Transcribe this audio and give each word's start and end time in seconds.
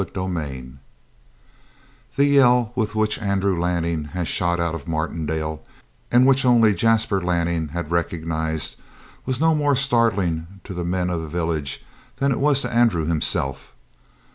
CHAPTER 0.03 0.21
5 0.33 0.65
The 2.15 2.25
yell 2.25 2.71
with 2.73 2.95
which 2.95 3.19
Andrew 3.19 3.59
Lanning 3.61 4.05
had 4.05 4.27
shot 4.27 4.59
out 4.59 4.73
of 4.73 4.87
Martindale, 4.87 5.63
and 6.11 6.25
which 6.25 6.43
only 6.43 6.73
Jasper 6.73 7.21
Lanning 7.21 7.67
had 7.67 7.91
recognized, 7.91 8.77
was 9.27 9.39
no 9.39 9.53
more 9.53 9.75
startling 9.75 10.59
to 10.63 10.73
the 10.73 10.83
men 10.83 11.11
of 11.11 11.21
the 11.21 11.27
village 11.27 11.85
than 12.15 12.31
it 12.31 12.39
was 12.39 12.61
to 12.63 12.73
Andrew 12.73 13.05
himself. 13.05 13.75